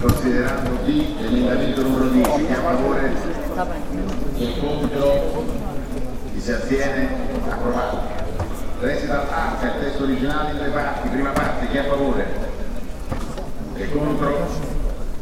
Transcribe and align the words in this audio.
Considerando 0.00 0.70
D 0.84 1.20
l'emendamento 1.20 1.82
numero 1.82 2.08
10, 2.08 2.30
chi 2.30 2.44
è 2.44 2.52
a 2.52 2.60
favore? 2.60 3.14
Chi 4.34 4.44
è 4.44 4.58
contro? 4.58 5.44
Chi 6.32 6.40
si 6.40 6.52
astiene? 6.52 7.08
Approvato. 7.48 7.98
Recital 8.80 9.28
è 9.60 9.64
il 9.66 9.72
testo 9.80 10.02
originale 10.02 10.50
in 10.50 10.58
tre 10.58 10.70
parti. 10.70 11.08
Prima 11.08 11.30
parte, 11.30 11.68
chi 11.68 11.76
è 11.76 11.80
a 11.80 11.84
favore? 11.84 12.26
Chi 13.74 13.82
è 13.82 13.90
contro? 13.92 14.48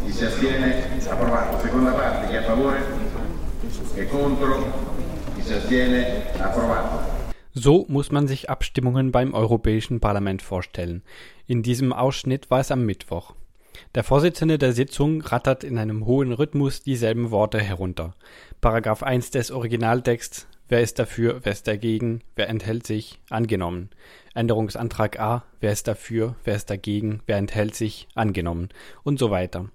Chi 0.04 0.12
si 0.12 0.24
astiene? 0.24 0.98
Approvato. 1.08 1.60
Seconda 1.60 1.92
parte, 1.92 2.26
chi 2.28 2.34
è 2.34 2.38
a 2.38 2.42
favore? 2.44 2.82
Chi 3.94 4.00
è 4.00 4.08
contro? 4.08 4.72
Chi 5.34 5.42
si 5.42 5.52
astiene? 5.52 6.32
Approvato. 6.38 7.18
So 7.52 7.84
muss 7.88 8.10
man 8.10 8.28
sich 8.28 8.48
Abstimmungen 8.48 9.10
beim 9.10 9.34
Europäischen 9.34 10.00
Parlament 10.00 10.40
vorstellen. 10.40 11.02
In 11.46 11.62
diesem 11.62 11.92
Ausschnitt 11.92 12.50
war 12.50 12.60
es 12.60 12.70
am 12.70 12.86
Mittwoch. 12.86 13.34
Der 13.94 14.04
Vorsitzende 14.04 14.58
der 14.58 14.72
Sitzung 14.72 15.20
rattert 15.22 15.64
in 15.64 15.78
einem 15.78 16.06
hohen 16.06 16.32
Rhythmus 16.32 16.82
dieselben 16.82 17.30
Worte 17.30 17.60
herunter. 17.60 18.14
Paragraph 18.60 19.02
1 19.02 19.30
des 19.30 19.50
Originaltexts 19.50 20.46
Wer 20.70 20.82
ist 20.82 21.00
dafür, 21.00 21.40
wer 21.42 21.50
ist 21.50 21.66
dagegen, 21.66 22.20
wer 22.36 22.48
enthält 22.48 22.86
sich, 22.86 23.18
angenommen. 23.28 23.90
Änderungsantrag 24.34 25.18
A, 25.18 25.42
wer 25.58 25.72
ist 25.72 25.88
dafür, 25.88 26.36
wer 26.44 26.54
ist 26.54 26.70
dagegen, 26.70 27.22
wer 27.26 27.38
enthält 27.38 27.74
sich, 27.74 28.06
angenommen 28.14 28.68
und 29.02 29.18
so 29.18 29.32
weiter. 29.32 29.68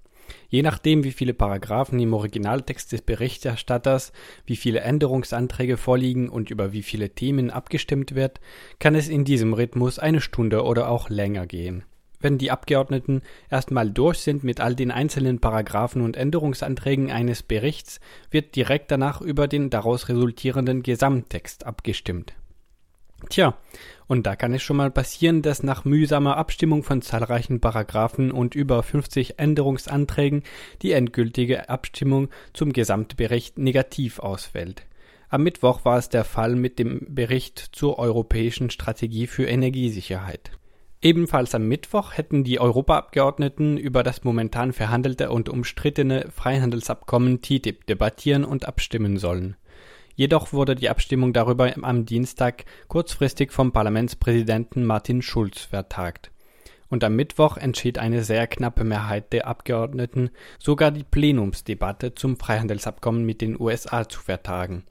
Je 0.47 0.61
nachdem, 0.61 1.03
wie 1.03 1.11
viele 1.11 1.33
Paragraphen 1.33 1.99
im 1.99 2.13
Originaltext 2.13 2.93
des 2.93 3.01
Berichterstatters, 3.01 4.13
wie 4.45 4.55
viele 4.55 4.79
Änderungsanträge 4.79 5.75
vorliegen 5.75 6.29
und 6.29 6.49
über 6.49 6.71
wie 6.71 6.83
viele 6.83 7.09
Themen 7.09 7.51
abgestimmt 7.51 8.15
wird, 8.15 8.39
kann 8.79 8.95
es 8.95 9.09
in 9.09 9.25
diesem 9.25 9.53
Rhythmus 9.53 9.99
eine 9.99 10.21
Stunde 10.21 10.63
oder 10.63 10.89
auch 10.89 11.09
länger 11.09 11.45
gehen. 11.45 11.83
Wenn 12.25 12.39
die 12.39 12.49
Abgeordneten 12.49 13.21
erstmal 13.51 13.91
durch 13.91 14.17
sind 14.17 14.43
mit 14.43 14.59
all 14.59 14.73
den 14.73 14.89
einzelnen 14.89 15.37
Paragraphen 15.37 16.01
und 16.01 16.17
Änderungsanträgen 16.17 17.11
eines 17.11 17.43
Berichts, 17.43 17.99
wird 18.31 18.55
direkt 18.55 18.89
danach 18.89 19.21
über 19.21 19.47
den 19.47 19.69
daraus 19.69 20.09
resultierenden 20.09 20.81
Gesamttext 20.81 21.67
abgestimmt. 21.67 22.33
Tja, 23.29 23.55
und 24.07 24.25
da 24.25 24.35
kann 24.35 24.55
es 24.55 24.63
schon 24.63 24.77
mal 24.77 24.89
passieren, 24.89 25.43
dass 25.43 25.61
nach 25.61 25.85
mühsamer 25.85 26.37
Abstimmung 26.37 26.81
von 26.81 27.03
zahlreichen 27.03 27.61
Paragraphen 27.61 28.31
und 28.31 28.55
über 28.55 28.81
50 28.81 29.37
Änderungsanträgen 29.37 30.41
die 30.81 30.93
endgültige 30.93 31.69
Abstimmung 31.69 32.29
zum 32.53 32.73
Gesamtbericht 32.73 33.59
negativ 33.59 34.17
ausfällt. 34.17 34.87
Am 35.29 35.43
Mittwoch 35.43 35.85
war 35.85 35.99
es 35.99 36.09
der 36.09 36.23
Fall 36.23 36.55
mit 36.55 36.79
dem 36.79 37.05
Bericht 37.07 37.59
zur 37.59 37.99
europäischen 37.99 38.71
Strategie 38.71 39.27
für 39.27 39.45
Energiesicherheit. 39.45 40.49
Ebenfalls 41.05 41.53
am 41.53 41.67
Mittwoch 41.67 42.17
hätten 42.17 42.43
die 42.43 42.59
Europaabgeordneten 42.59 43.77
über 43.77 44.01
das 44.01 44.23
momentan 44.23 44.73
verhandelte 44.73 45.29
und 45.29 45.49
umstrittene 45.49 46.31
Freihandelsabkommen 46.31 47.43
TTIP 47.43 47.85
debattieren 47.85 48.43
und 48.43 48.67
abstimmen 48.67 49.17
sollen. 49.17 49.55
Jedoch 50.15 50.51
wurde 50.51 50.73
die 50.73 50.89
Abstimmung 50.89 51.31
darüber 51.31 51.71
am 51.79 52.07
Dienstag 52.07 52.65
kurzfristig 52.87 53.51
vom 53.51 53.71
Parlamentspräsidenten 53.71 54.83
Martin 54.83 55.21
Schulz 55.21 55.61
vertagt. 55.61 56.31
Und 56.89 57.03
am 57.03 57.15
Mittwoch 57.15 57.57
entschied 57.57 57.99
eine 57.99 58.23
sehr 58.23 58.47
knappe 58.47 58.83
Mehrheit 58.83 59.31
der 59.31 59.45
Abgeordneten, 59.45 60.31
sogar 60.57 60.89
die 60.89 61.03
Plenumsdebatte 61.03 62.15
zum 62.15 62.35
Freihandelsabkommen 62.35 63.23
mit 63.23 63.41
den 63.41 63.61
USA 63.61 64.09
zu 64.09 64.21
vertagen. 64.21 64.85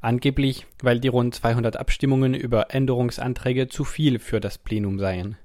Angeblich, 0.00 0.64
weil 0.80 1.00
die 1.00 1.08
rund 1.08 1.34
200 1.34 1.76
Abstimmungen 1.76 2.34
über 2.34 2.72
Änderungsanträge 2.72 3.66
zu 3.66 3.82
viel 3.82 4.20
für 4.20 4.38
das 4.38 4.58
Plenum 4.58 5.00
seien. 5.00 5.36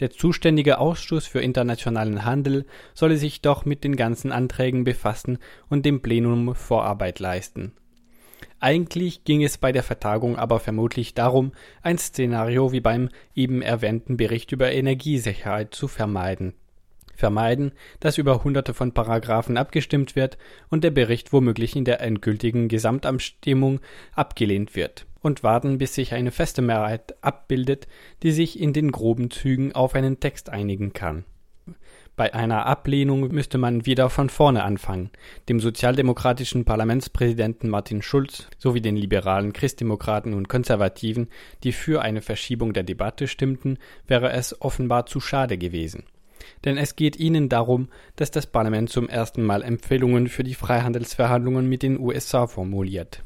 Der 0.00 0.10
zuständige 0.10 0.78
Ausschuss 0.78 1.26
für 1.26 1.40
internationalen 1.40 2.24
Handel 2.24 2.66
solle 2.94 3.16
sich 3.16 3.40
doch 3.40 3.64
mit 3.64 3.82
den 3.82 3.96
ganzen 3.96 4.30
Anträgen 4.30 4.84
befassen 4.84 5.38
und 5.68 5.86
dem 5.86 6.02
Plenum 6.02 6.54
Vorarbeit 6.54 7.18
leisten. 7.18 7.72
Eigentlich 8.60 9.24
ging 9.24 9.42
es 9.42 9.58
bei 9.58 9.72
der 9.72 9.82
Vertagung 9.82 10.36
aber 10.36 10.60
vermutlich 10.60 11.14
darum, 11.14 11.52
ein 11.82 11.98
Szenario 11.98 12.72
wie 12.72 12.80
beim 12.80 13.10
eben 13.34 13.62
erwähnten 13.62 14.16
Bericht 14.16 14.52
über 14.52 14.72
Energiesicherheit 14.72 15.74
zu 15.74 15.88
vermeiden. 15.88 16.54
Vermeiden, 17.16 17.72
dass 18.00 18.18
über 18.18 18.44
hunderte 18.44 18.74
von 18.74 18.92
Paragraphen 18.92 19.56
abgestimmt 19.56 20.14
wird 20.14 20.38
und 20.68 20.84
der 20.84 20.90
Bericht 20.90 21.32
womöglich 21.32 21.74
in 21.74 21.84
der 21.84 22.00
endgültigen 22.00 22.68
Gesamtabstimmung 22.68 23.80
abgelehnt 24.12 24.76
wird. 24.76 25.06
Und 25.20 25.42
warten, 25.42 25.78
bis 25.78 25.94
sich 25.94 26.14
eine 26.14 26.30
feste 26.30 26.62
Mehrheit 26.62 27.16
abbildet, 27.22 27.88
die 28.22 28.30
sich 28.30 28.60
in 28.60 28.72
den 28.72 28.92
groben 28.92 29.30
Zügen 29.30 29.72
auf 29.72 29.96
einen 29.96 30.20
Text 30.20 30.50
einigen 30.50 30.92
kann. 30.92 31.24
Bei 32.16 32.32
einer 32.32 32.64
Ablehnung 32.64 33.28
müsste 33.28 33.58
man 33.58 33.84
wieder 33.84 34.08
von 34.08 34.30
vorne 34.30 34.64
anfangen. 34.64 35.10
Dem 35.50 35.60
sozialdemokratischen 35.60 36.64
Parlamentspräsidenten 36.64 37.68
Martin 37.68 38.00
Schulz 38.00 38.48
sowie 38.56 38.80
den 38.80 38.96
liberalen 38.96 39.52
Christdemokraten 39.52 40.32
und 40.32 40.48
Konservativen, 40.48 41.28
die 41.62 41.72
für 41.72 42.00
eine 42.00 42.22
Verschiebung 42.22 42.72
der 42.72 42.84
Debatte 42.84 43.28
stimmten, 43.28 43.78
wäre 44.06 44.32
es 44.32 44.58
offenbar 44.62 45.04
zu 45.04 45.20
schade 45.20 45.58
gewesen. 45.58 46.04
Denn 46.64 46.76
es 46.76 46.96
geht 46.96 47.16
ihnen 47.16 47.48
darum, 47.48 47.88
dass 48.16 48.30
das 48.30 48.46
Parlament 48.46 48.90
zum 48.90 49.08
ersten 49.08 49.42
Mal 49.42 49.62
Empfehlungen 49.62 50.28
für 50.28 50.44
die 50.44 50.54
Freihandelsverhandlungen 50.54 51.68
mit 51.68 51.82
den 51.82 51.98
USA 51.98 52.46
formuliert. 52.46 53.22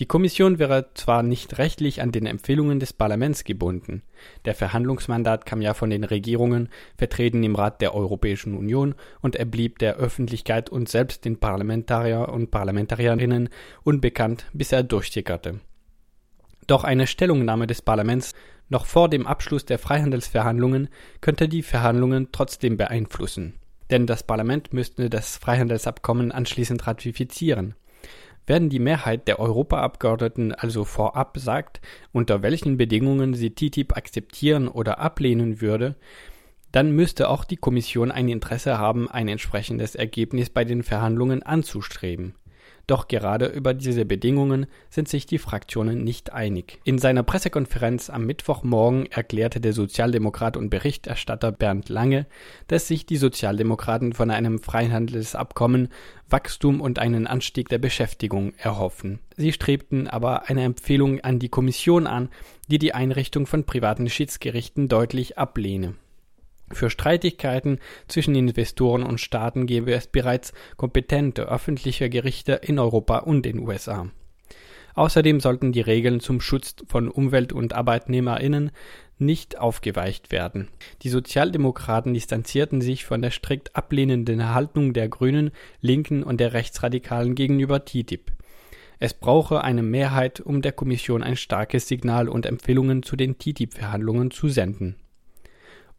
Die 0.00 0.06
Kommission 0.06 0.58
wäre 0.58 0.88
zwar 0.94 1.22
nicht 1.22 1.58
rechtlich 1.58 2.00
an 2.00 2.10
den 2.10 2.24
Empfehlungen 2.24 2.80
des 2.80 2.94
Parlaments 2.94 3.44
gebunden, 3.44 4.02
der 4.46 4.54
Verhandlungsmandat 4.54 5.44
kam 5.44 5.60
ja 5.60 5.74
von 5.74 5.90
den 5.90 6.04
Regierungen, 6.04 6.70
vertreten 6.96 7.42
im 7.42 7.54
Rat 7.54 7.82
der 7.82 7.94
Europäischen 7.94 8.56
Union, 8.56 8.94
und 9.20 9.36
er 9.36 9.44
blieb 9.44 9.78
der 9.78 9.96
Öffentlichkeit 9.96 10.70
und 10.70 10.88
selbst 10.88 11.26
den 11.26 11.38
Parlamentarier 11.38 12.30
und 12.30 12.50
Parlamentarierinnen 12.50 13.50
unbekannt, 13.82 14.46
bis 14.54 14.72
er 14.72 14.84
durchsickerte. 14.84 15.60
Doch 16.66 16.84
eine 16.84 17.06
Stellungnahme 17.06 17.66
des 17.66 17.82
Parlaments 17.82 18.34
noch 18.70 18.86
vor 18.86 19.10
dem 19.10 19.26
Abschluss 19.26 19.66
der 19.66 19.78
Freihandelsverhandlungen 19.78 20.88
könnte 21.20 21.48
die 21.48 21.62
Verhandlungen 21.62 22.28
trotzdem 22.32 22.76
beeinflussen. 22.76 23.54
Denn 23.90 24.06
das 24.06 24.22
Parlament 24.22 24.72
müsste 24.72 25.10
das 25.10 25.36
Freihandelsabkommen 25.36 26.32
anschließend 26.32 26.86
ratifizieren. 26.86 27.74
Werden 28.46 28.70
die 28.70 28.78
Mehrheit 28.78 29.28
der 29.28 29.38
Europaabgeordneten 29.38 30.54
also 30.54 30.84
vorab 30.84 31.36
sagt, 31.38 31.80
unter 32.12 32.42
welchen 32.42 32.76
Bedingungen 32.76 33.34
sie 33.34 33.50
TTIP 33.50 33.96
akzeptieren 33.96 34.68
oder 34.68 34.98
ablehnen 35.00 35.60
würde, 35.60 35.96
dann 36.72 36.92
müsste 36.92 37.28
auch 37.28 37.44
die 37.44 37.56
Kommission 37.56 38.12
ein 38.12 38.28
Interesse 38.28 38.78
haben, 38.78 39.10
ein 39.10 39.28
entsprechendes 39.28 39.96
Ergebnis 39.96 40.50
bei 40.50 40.64
den 40.64 40.84
Verhandlungen 40.84 41.42
anzustreben. 41.42 42.34
Doch 42.86 43.08
gerade 43.08 43.46
über 43.46 43.74
diese 43.74 44.04
Bedingungen 44.04 44.66
sind 44.88 45.08
sich 45.08 45.26
die 45.26 45.38
Fraktionen 45.38 46.04
nicht 46.04 46.32
einig. 46.32 46.80
In 46.84 46.98
seiner 46.98 47.22
Pressekonferenz 47.22 48.10
am 48.10 48.26
Mittwochmorgen 48.26 49.06
erklärte 49.06 49.60
der 49.60 49.72
Sozialdemokrat 49.72 50.56
und 50.56 50.70
Berichterstatter 50.70 51.52
Bernd 51.52 51.88
Lange, 51.88 52.26
dass 52.66 52.88
sich 52.88 53.06
die 53.06 53.16
Sozialdemokraten 53.16 54.12
von 54.12 54.30
einem 54.30 54.58
Freihandelsabkommen 54.58 55.88
Wachstum 56.28 56.80
und 56.80 56.98
einen 56.98 57.26
Anstieg 57.26 57.68
der 57.68 57.78
Beschäftigung 57.78 58.54
erhoffen. 58.56 59.20
Sie 59.36 59.52
strebten 59.52 60.06
aber 60.06 60.48
eine 60.48 60.62
Empfehlung 60.62 61.20
an 61.20 61.38
die 61.38 61.48
Kommission 61.48 62.06
an, 62.06 62.28
die 62.68 62.78
die 62.78 62.94
Einrichtung 62.94 63.46
von 63.46 63.64
privaten 63.64 64.08
Schiedsgerichten 64.08 64.88
deutlich 64.88 65.38
ablehne. 65.38 65.94
Für 66.72 66.88
Streitigkeiten 66.88 67.78
zwischen 68.06 68.34
Investoren 68.34 69.02
und 69.02 69.20
Staaten 69.20 69.66
gäbe 69.66 69.92
es 69.92 70.06
bereits 70.06 70.52
kompetente 70.76 71.48
öffentliche 71.48 72.08
Gerichte 72.08 72.52
in 72.52 72.78
Europa 72.78 73.18
und 73.18 73.44
den 73.44 73.58
USA. 73.58 74.08
Außerdem 74.94 75.40
sollten 75.40 75.72
die 75.72 75.80
Regeln 75.80 76.20
zum 76.20 76.40
Schutz 76.40 76.76
von 76.86 77.08
Umwelt 77.08 77.52
und 77.52 77.72
Arbeitnehmerinnen 77.72 78.70
nicht 79.18 79.58
aufgeweicht 79.58 80.32
werden. 80.32 80.68
Die 81.02 81.08
Sozialdemokraten 81.08 82.14
distanzierten 82.14 82.80
sich 82.80 83.04
von 83.04 83.20
der 83.20 83.30
strikt 83.30 83.76
ablehnenden 83.76 84.52
Haltung 84.54 84.92
der 84.92 85.08
Grünen, 85.08 85.50
Linken 85.80 86.22
und 86.22 86.40
der 86.40 86.52
Rechtsradikalen 86.52 87.34
gegenüber 87.34 87.84
TTIP. 87.84 88.32
Es 88.98 89.14
brauche 89.14 89.62
eine 89.62 89.82
Mehrheit, 89.82 90.40
um 90.40 90.62
der 90.62 90.72
Kommission 90.72 91.22
ein 91.22 91.36
starkes 91.36 91.88
Signal 91.88 92.28
und 92.28 92.46
Empfehlungen 92.46 93.02
zu 93.02 93.16
den 93.16 93.38
TTIP-Verhandlungen 93.38 94.30
zu 94.30 94.48
senden 94.48 94.96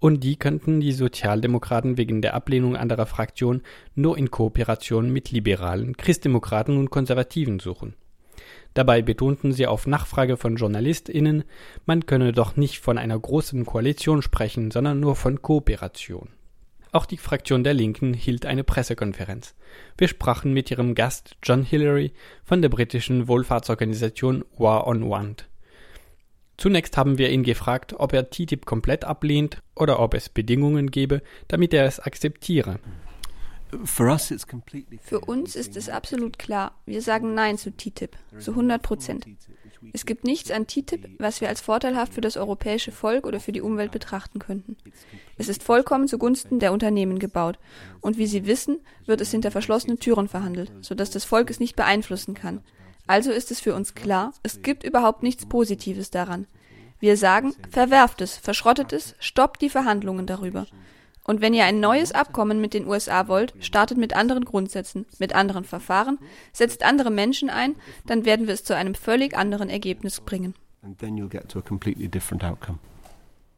und 0.01 0.23
die 0.23 0.35
könnten 0.35 0.81
die 0.81 0.93
Sozialdemokraten 0.93 1.95
wegen 1.95 2.23
der 2.23 2.33
Ablehnung 2.33 2.75
anderer 2.75 3.05
Fraktionen 3.05 3.61
nur 3.93 4.17
in 4.17 4.31
Kooperation 4.31 5.13
mit 5.13 5.29
Liberalen, 5.29 5.95
Christdemokraten 5.95 6.77
und 6.77 6.89
Konservativen 6.89 7.59
suchen. 7.59 7.93
Dabei 8.73 9.03
betonten 9.03 9.53
sie 9.53 9.67
auf 9.67 9.85
Nachfrage 9.85 10.37
von 10.37 10.55
JournalistInnen, 10.55 11.43
man 11.85 12.07
könne 12.07 12.31
doch 12.31 12.55
nicht 12.55 12.79
von 12.79 12.97
einer 12.97 13.19
großen 13.19 13.63
Koalition 13.63 14.23
sprechen, 14.23 14.71
sondern 14.71 14.99
nur 14.99 15.15
von 15.15 15.43
Kooperation. 15.43 16.29
Auch 16.91 17.05
die 17.05 17.17
Fraktion 17.17 17.63
der 17.63 17.75
Linken 17.75 18.15
hielt 18.15 18.47
eine 18.47 18.63
Pressekonferenz. 18.63 19.53
Wir 19.99 20.07
sprachen 20.07 20.51
mit 20.51 20.71
ihrem 20.71 20.95
Gast 20.95 21.37
John 21.43 21.63
Hillary 21.63 22.11
von 22.43 22.63
der 22.63 22.69
britischen 22.69 23.27
Wohlfahrtsorganisation 23.27 24.43
War 24.57 24.87
on 24.87 25.07
Want. 25.07 25.47
Zunächst 26.61 26.95
haben 26.95 27.17
wir 27.17 27.31
ihn 27.31 27.41
gefragt, 27.41 27.95
ob 27.97 28.13
er 28.13 28.29
TTIP 28.29 28.67
komplett 28.67 29.03
ablehnt 29.03 29.63
oder 29.75 29.99
ob 29.99 30.13
es 30.13 30.29
Bedingungen 30.29 30.91
gäbe, 30.91 31.23
damit 31.47 31.73
er 31.73 31.85
es 31.85 31.99
akzeptiere. 31.99 32.79
Für 35.01 35.21
uns 35.21 35.55
ist 35.55 35.75
es 35.75 35.89
absolut 35.89 36.37
klar. 36.37 36.79
Wir 36.85 37.01
sagen 37.01 37.33
Nein 37.33 37.57
zu 37.57 37.75
TTIP, 37.75 38.15
zu 38.37 38.51
100 38.51 38.79
Prozent. 38.79 39.25
Es 39.91 40.05
gibt 40.05 40.23
nichts 40.23 40.51
an 40.51 40.67
TTIP, 40.67 41.09
was 41.17 41.41
wir 41.41 41.49
als 41.49 41.61
vorteilhaft 41.61 42.13
für 42.13 42.21
das 42.21 42.37
europäische 42.37 42.91
Volk 42.91 43.25
oder 43.25 43.39
für 43.39 43.53
die 43.53 43.61
Umwelt 43.61 43.91
betrachten 43.91 44.37
könnten. 44.37 44.77
Es 45.39 45.49
ist 45.49 45.63
vollkommen 45.63 46.07
zugunsten 46.07 46.59
der 46.59 46.73
Unternehmen 46.73 47.17
gebaut. 47.17 47.57
Und 48.01 48.19
wie 48.19 48.27
Sie 48.27 48.45
wissen, 48.45 48.81
wird 49.07 49.21
es 49.21 49.31
hinter 49.31 49.49
verschlossenen 49.49 49.97
Türen 49.97 50.27
verhandelt, 50.27 50.71
sodass 50.81 51.09
das 51.09 51.23
Volk 51.23 51.49
es 51.49 51.59
nicht 51.59 51.75
beeinflussen 51.75 52.35
kann. 52.35 52.61
Also 53.11 53.29
ist 53.33 53.51
es 53.51 53.59
für 53.59 53.75
uns 53.75 53.93
klar, 53.93 54.33
es 54.41 54.61
gibt 54.61 54.85
überhaupt 54.85 55.21
nichts 55.21 55.45
Positives 55.45 56.11
daran. 56.11 56.47
Wir 57.01 57.17
sagen, 57.17 57.53
verwerft 57.69 58.21
es, 58.21 58.37
verschrottet 58.37 58.93
es, 58.93 59.15
stoppt 59.19 59.61
die 59.61 59.69
Verhandlungen 59.69 60.27
darüber. 60.27 60.65
Und 61.25 61.41
wenn 61.41 61.53
ihr 61.53 61.65
ein 61.65 61.81
neues 61.81 62.13
Abkommen 62.13 62.61
mit 62.61 62.73
den 62.73 62.87
USA 62.87 63.27
wollt, 63.27 63.53
startet 63.59 63.97
mit 63.97 64.15
anderen 64.15 64.45
Grundsätzen, 64.45 65.05
mit 65.19 65.35
anderen 65.35 65.65
Verfahren, 65.65 66.19
setzt 66.53 66.83
andere 66.83 67.11
Menschen 67.11 67.49
ein, 67.49 67.75
dann 68.05 68.23
werden 68.23 68.47
wir 68.47 68.53
es 68.53 68.63
zu 68.63 68.77
einem 68.77 68.95
völlig 68.95 69.35
anderen 69.35 69.69
Ergebnis 69.69 70.21
bringen. 70.21 70.55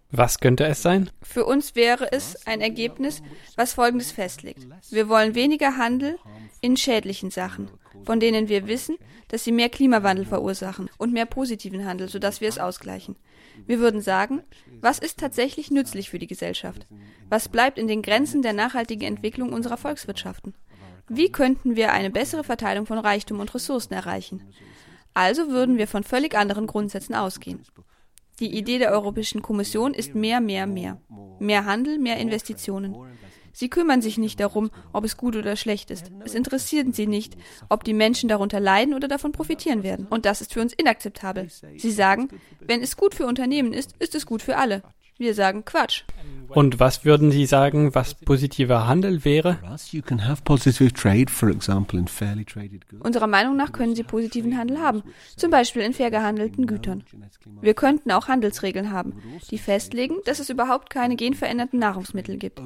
Was 0.09 0.39
könnte 0.39 0.65
es 0.65 0.81
sein? 0.81 1.11
Für 1.21 1.45
uns 1.45 1.75
wäre 1.75 2.11
es 2.11 2.47
ein 2.47 2.59
Ergebnis, 2.59 3.21
was 3.55 3.75
Folgendes 3.75 4.11
festlegt. 4.11 4.67
Wir 4.89 5.09
wollen 5.09 5.35
weniger 5.35 5.77
Handel 5.77 6.17
in 6.59 6.75
schädlichen 6.75 7.29
Sachen, 7.29 7.69
von 8.05 8.19
denen 8.19 8.49
wir 8.49 8.67
wissen, 8.67 8.97
dass 9.27 9.43
sie 9.43 9.51
mehr 9.51 9.69
Klimawandel 9.69 10.25
verursachen 10.25 10.89
und 10.97 11.13
mehr 11.13 11.25
positiven 11.25 11.85
Handel, 11.85 12.09
sodass 12.09 12.41
wir 12.41 12.49
es 12.49 12.59
ausgleichen. 12.59 13.15
Wir 13.65 13.79
würden 13.79 14.01
sagen, 14.01 14.43
was 14.81 14.99
ist 14.99 15.19
tatsächlich 15.19 15.71
nützlich 15.71 16.09
für 16.09 16.19
die 16.19 16.27
Gesellschaft? 16.27 16.87
Was 17.29 17.49
bleibt 17.49 17.77
in 17.77 17.87
den 17.87 18.01
Grenzen 18.01 18.41
der 18.41 18.53
nachhaltigen 18.53 19.07
Entwicklung 19.07 19.53
unserer 19.53 19.77
Volkswirtschaften? 19.77 20.53
Wie 21.07 21.31
könnten 21.31 21.75
wir 21.75 21.91
eine 21.91 22.09
bessere 22.09 22.43
Verteilung 22.43 22.85
von 22.85 22.97
Reichtum 22.97 23.39
und 23.39 23.53
Ressourcen 23.53 23.93
erreichen? 23.93 24.41
Also 25.13 25.49
würden 25.49 25.77
wir 25.77 25.87
von 25.87 26.03
völlig 26.03 26.35
anderen 26.35 26.67
Grundsätzen 26.67 27.13
ausgehen. 27.13 27.63
Die 28.39 28.57
Idee 28.57 28.79
der 28.79 28.91
Europäischen 28.91 29.41
Kommission 29.41 29.93
ist 29.93 30.15
mehr, 30.15 30.41
mehr, 30.41 30.65
mehr. 30.65 30.99
Mehr 31.39 31.65
Handel, 31.65 31.99
mehr 31.99 32.17
Investitionen. 32.17 32.95
Sie 33.53 33.69
kümmern 33.69 34.01
sich 34.01 34.17
nicht 34.17 34.39
darum, 34.39 34.71
ob 34.91 35.05
es 35.05 35.15
gut 35.15 35.35
oder 35.35 35.55
schlecht 35.55 35.91
ist. 35.91 36.11
Es 36.25 36.33
interessiert 36.33 36.93
sie 36.95 37.07
nicht, 37.07 37.37
ob 37.69 37.83
die 37.83 37.93
Menschen 37.93 38.27
darunter 38.27 38.59
leiden 38.59 38.93
oder 38.93 39.07
davon 39.07 39.31
profitieren 39.31 39.83
werden. 39.83 40.07
Und 40.09 40.25
das 40.25 40.41
ist 40.41 40.53
für 40.53 40.61
uns 40.61 40.73
inakzeptabel. 40.73 41.47
Sie 41.77 41.91
sagen, 41.91 42.29
wenn 42.59 42.81
es 42.81 42.97
gut 42.97 43.13
für 43.15 43.27
Unternehmen 43.27 43.71
ist, 43.71 43.95
ist 43.99 44.15
es 44.15 44.25
gut 44.25 44.41
für 44.41 44.57
alle. 44.57 44.81
Wir 45.23 45.33
sagen 45.33 45.63
Quatsch. 45.63 46.03
Und 46.49 46.81
was 46.81 47.05
würden 47.05 47.31
Sie 47.31 47.45
sagen, 47.45 47.95
was 47.95 48.13
positiver 48.13 48.87
Handel 48.87 49.23
wäre? 49.23 49.57
Unserer 52.99 53.27
Meinung 53.27 53.55
nach 53.55 53.71
können 53.71 53.95
Sie 53.95 54.03
positiven 54.03 54.57
Handel 54.57 54.79
haben, 54.79 55.01
zum 55.37 55.49
Beispiel 55.49 55.81
in 55.81 55.93
fair 55.93 56.11
gehandelten 56.11 56.67
Gütern. 56.67 57.05
Wir 57.61 57.73
könnten 57.73 58.11
auch 58.11 58.27
Handelsregeln 58.27 58.91
haben, 58.91 59.13
die 59.49 59.57
festlegen, 59.57 60.15
dass 60.25 60.39
es 60.39 60.49
überhaupt 60.49 60.89
keine 60.89 61.15
genveränderten 61.15 61.79
Nahrungsmittel 61.79 62.35
gibt. 62.35 62.61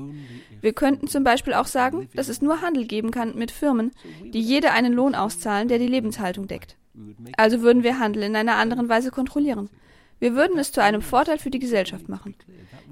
Wir 0.59 0.73
könnten 0.73 1.07
zum 1.07 1.23
Beispiel 1.23 1.53
auch 1.53 1.67
sagen, 1.67 2.09
dass 2.15 2.27
es 2.27 2.41
nur 2.41 2.61
Handel 2.61 2.85
geben 2.85 3.11
kann 3.11 3.37
mit 3.37 3.51
Firmen, 3.51 3.91
die 4.33 4.41
jede 4.41 4.71
einen 4.71 4.93
Lohn 4.93 5.13
auszahlen, 5.13 5.67
der 5.67 5.77
die 5.77 5.85
Lebenshaltung 5.85 6.47
deckt. 6.47 6.75
Also 7.37 7.61
würden 7.61 7.83
wir 7.83 7.99
Handel 7.99 8.23
in 8.23 8.35
einer 8.35 8.55
anderen 8.55 8.89
Weise 8.89 9.11
kontrollieren. 9.11 9.69
Wir 10.19 10.35
würden 10.35 10.57
es 10.57 10.71
zu 10.71 10.81
einem 10.81 11.01
Vorteil 11.01 11.37
für 11.37 11.51
die 11.51 11.59
Gesellschaft 11.59 12.09
machen. 12.09 12.35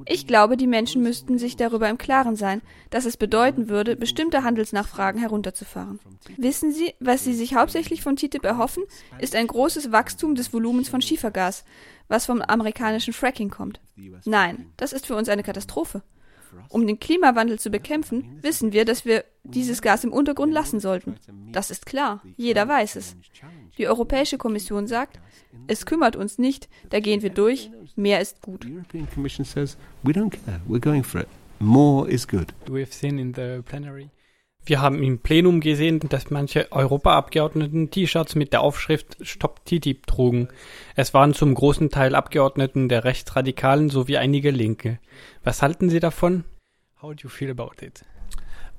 Ich 0.05 0.27
glaube, 0.27 0.57
die 0.57 0.67
Menschen 0.67 1.01
müssten 1.01 1.37
sich 1.37 1.55
darüber 1.55 1.89
im 1.89 1.97
Klaren 1.97 2.35
sein, 2.35 2.61
dass 2.89 3.05
es 3.05 3.17
bedeuten 3.17 3.69
würde, 3.69 3.95
bestimmte 3.95 4.43
Handelsnachfragen 4.43 5.19
herunterzufahren. 5.19 5.99
Wissen 6.37 6.71
Sie, 6.71 6.93
was 6.99 7.23
Sie 7.23 7.33
sich 7.33 7.55
hauptsächlich 7.55 8.01
von 8.01 8.15
TTIP 8.15 8.43
erhoffen, 8.43 8.83
ist 9.19 9.35
ein 9.35 9.47
großes 9.47 9.91
Wachstum 9.91 10.35
des 10.35 10.53
Volumens 10.53 10.89
von 10.89 11.01
Schiefergas, 11.01 11.63
was 12.07 12.25
vom 12.25 12.41
amerikanischen 12.41 13.13
Fracking 13.13 13.49
kommt. 13.49 13.79
Nein, 14.25 14.71
das 14.77 14.93
ist 14.93 15.05
für 15.05 15.15
uns 15.15 15.29
eine 15.29 15.43
Katastrophe. 15.43 16.03
Um 16.69 16.87
den 16.87 16.99
Klimawandel 16.99 17.59
zu 17.59 17.69
bekämpfen, 17.69 18.39
wissen 18.41 18.73
wir, 18.73 18.85
dass 18.85 19.05
wir 19.05 19.23
dieses 19.43 19.81
Gas 19.81 20.03
im 20.03 20.11
Untergrund 20.11 20.53
lassen 20.53 20.79
sollten. 20.79 21.15
Das 21.51 21.71
ist 21.71 21.85
klar. 21.85 22.21
Jeder 22.37 22.67
weiß 22.67 22.95
es. 22.95 23.15
Die 23.77 23.87
Europäische 23.87 24.37
Kommission 24.37 24.87
sagt, 24.87 25.19
es 25.67 25.85
kümmert 25.85 26.15
uns 26.15 26.37
nicht, 26.37 26.69
da 26.89 26.99
gehen 26.99 27.21
wir 27.21 27.29
durch, 27.29 27.71
mehr 27.95 28.21
ist 28.21 28.41
gut. 28.41 28.65
Wir 34.67 34.81
haben 34.81 35.03
im 35.03 35.19
Plenum 35.19 35.59
gesehen, 35.59 35.99
dass 36.09 36.31
manche 36.31 36.71
Europaabgeordneten 36.71 37.91
T-Shirts 37.91 38.33
mit 38.33 38.51
der 38.51 38.61
Aufschrift 38.61 39.15
Stop 39.21 39.63
TTIP 39.63 40.07
trugen. 40.07 40.47
Es 40.95 41.13
waren 41.13 41.35
zum 41.35 41.53
großen 41.53 41.91
Teil 41.91 42.15
Abgeordneten 42.15 42.89
der 42.89 43.03
Rechtsradikalen 43.03 43.89
sowie 43.89 44.17
einige 44.17 44.49
Linke. 44.49 44.99
Was 45.43 45.61
halten 45.61 45.91
Sie 45.91 45.99
davon? 45.99 46.45
How 46.99 47.11
do 47.13 47.17
you 47.21 47.29
feel 47.29 47.51
about 47.51 47.85
it? 47.85 48.03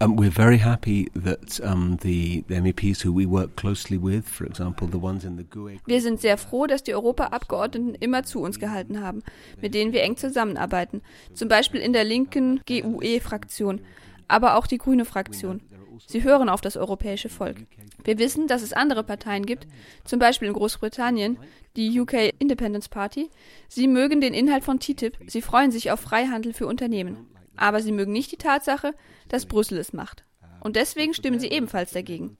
Um, 0.00 0.18
we're 0.18 0.32
very 0.32 0.58
happy 0.58 1.08
that 1.14 1.60
um, 1.60 1.96
the, 2.02 2.44
the 2.48 2.56
MEPs 2.60 3.04
who 3.04 3.16
we 3.16 3.24
work 3.24 3.54
closely 3.54 3.96
with, 3.96 4.28
for 4.28 4.44
example, 4.44 4.88
the 4.90 4.98
ones 4.98 5.24
in 5.24 5.38
the 5.38 5.44
GUE. 5.44 5.78
Wir 5.86 6.02
sind 6.02 6.20
sehr 6.20 6.36
froh, 6.36 6.66
dass 6.66 6.82
die 6.82 6.94
Europaabgeordneten 6.94 7.94
immer 7.94 8.24
zu 8.24 8.40
uns 8.40 8.58
gehalten 8.58 9.00
haben, 9.00 9.22
mit 9.62 9.72
denen 9.72 9.92
wir 9.92 10.02
eng 10.02 10.16
zusammenarbeiten. 10.16 11.00
Zum 11.32 11.48
Beispiel 11.48 11.80
in 11.80 11.92
der 11.92 12.04
linken 12.04 12.60
GUE-Fraktion, 12.66 13.80
aber 14.28 14.56
auch 14.56 14.66
die 14.66 14.78
grüne 14.78 15.04
Fraktion. 15.04 15.62
Sie 16.06 16.22
hören 16.22 16.48
auf 16.48 16.60
das 16.60 16.76
europäische 16.76 17.28
Volk. 17.28 17.56
Wir 18.04 18.18
wissen, 18.18 18.46
dass 18.46 18.62
es 18.62 18.72
andere 18.72 19.04
Parteien 19.04 19.46
gibt, 19.46 19.66
zum 20.04 20.18
Beispiel 20.18 20.48
in 20.48 20.54
Großbritannien, 20.54 21.38
die 21.76 22.00
UK 22.00 22.32
Independence 22.38 22.88
Party. 22.88 23.30
Sie 23.68 23.88
mögen 23.88 24.20
den 24.20 24.34
Inhalt 24.34 24.64
von 24.64 24.80
TTIP, 24.80 25.16
sie 25.26 25.42
freuen 25.42 25.70
sich 25.70 25.90
auf 25.90 26.00
Freihandel 26.00 26.52
für 26.52 26.66
Unternehmen. 26.66 27.26
Aber 27.56 27.80
sie 27.80 27.92
mögen 27.92 28.12
nicht 28.12 28.32
die 28.32 28.36
Tatsache, 28.36 28.94
dass 29.28 29.46
Brüssel 29.46 29.78
es 29.78 29.92
macht. 29.92 30.24
Und 30.60 30.76
deswegen 30.76 31.14
stimmen 31.14 31.40
sie 31.40 31.48
ebenfalls 31.48 31.92
dagegen. 31.92 32.36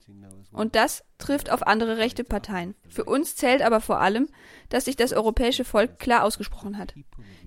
Und 0.51 0.75
das 0.75 1.03
trifft 1.17 1.51
auf 1.51 1.65
andere 1.67 1.97
rechte 1.97 2.23
Parteien. 2.23 2.75
Für 2.89 3.03
uns 3.03 3.35
zählt 3.35 3.61
aber 3.61 3.81
vor 3.81 3.99
allem, 3.99 4.29
dass 4.69 4.85
sich 4.85 4.95
das 4.95 5.13
europäische 5.13 5.65
Volk 5.65 5.99
klar 5.99 6.23
ausgesprochen 6.23 6.77
hat. 6.77 6.93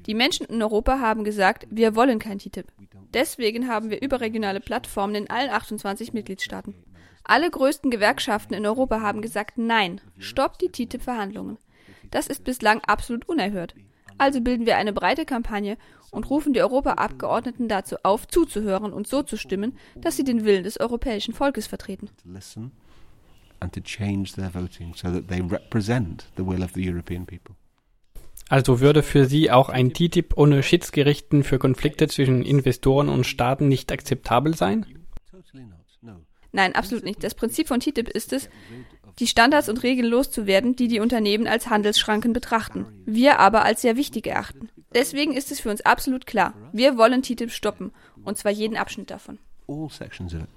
Die 0.06 0.14
Menschen 0.14 0.46
in 0.46 0.62
Europa 0.62 1.00
haben 1.00 1.24
gesagt, 1.24 1.66
wir 1.70 1.94
wollen 1.94 2.18
kein 2.18 2.38
TTIP. 2.38 2.66
Deswegen 3.12 3.68
haben 3.68 3.90
wir 3.90 4.02
überregionale 4.02 4.60
Plattformen 4.60 5.14
in 5.14 5.30
allen 5.30 5.50
28 5.50 6.12
Mitgliedstaaten. 6.12 6.74
Alle 7.24 7.50
größten 7.50 7.90
Gewerkschaften 7.90 8.54
in 8.54 8.66
Europa 8.66 9.00
haben 9.00 9.22
gesagt, 9.22 9.58
nein, 9.58 10.00
stoppt 10.18 10.62
die 10.62 10.70
TTIP-Verhandlungen. 10.70 11.58
Das 12.10 12.26
ist 12.26 12.44
bislang 12.44 12.80
absolut 12.86 13.28
unerhört. 13.28 13.74
Also 14.18 14.40
bilden 14.40 14.66
wir 14.66 14.76
eine 14.76 14.92
breite 14.92 15.24
Kampagne 15.24 15.76
und 16.10 16.28
rufen 16.28 16.52
die 16.52 16.60
Europaabgeordneten 16.60 17.68
dazu 17.68 17.96
auf, 18.02 18.26
zuzuhören 18.28 18.92
und 18.92 19.06
so 19.06 19.22
zu 19.22 19.36
stimmen, 19.36 19.78
dass 19.96 20.16
sie 20.16 20.24
den 20.24 20.44
Willen 20.44 20.64
des 20.64 20.78
europäischen 20.78 21.34
Volkes 21.34 21.66
vertreten. 21.66 22.10
Also 28.48 28.80
würde 28.80 29.04
für 29.04 29.26
Sie 29.26 29.50
auch 29.50 29.68
ein 29.68 29.92
TTIP 29.92 30.36
ohne 30.36 30.62
Schiedsgerichten 30.62 31.44
für 31.44 31.58
Konflikte 31.58 32.08
zwischen 32.08 32.42
Investoren 32.42 33.08
und 33.08 33.24
Staaten 33.24 33.68
nicht 33.68 33.92
akzeptabel 33.92 34.56
sein? 34.56 34.86
Nein, 36.52 36.74
absolut 36.74 37.04
nicht. 37.04 37.22
Das 37.22 37.36
Prinzip 37.36 37.68
von 37.68 37.78
TTIP 37.78 38.08
ist 38.08 38.32
es, 38.32 38.48
die 39.20 39.28
Standards 39.28 39.68
und 39.68 39.82
Regeln 39.82 40.08
loszuwerden, 40.08 40.74
die 40.74 40.88
die 40.88 41.00
Unternehmen 41.00 41.46
als 41.46 41.68
Handelsschranken 41.70 42.32
betrachten, 42.32 42.86
wir 43.06 43.38
aber 43.38 43.64
als 43.64 43.82
sehr 43.82 43.96
wichtig 43.96 44.26
erachten. 44.26 44.68
Deswegen 44.94 45.32
ist 45.32 45.52
es 45.52 45.60
für 45.60 45.70
uns 45.70 45.82
absolut 45.82 46.26
klar, 46.26 46.54
wir 46.72 46.96
wollen 46.96 47.22
TTIP 47.22 47.52
stoppen, 47.52 47.92
und 48.24 48.36
zwar 48.36 48.50
jeden 48.50 48.76
Abschnitt 48.76 49.10
davon. 49.10 49.38
All 49.68 49.88
sections 49.88 50.34
of 50.34 50.42
it. 50.42 50.48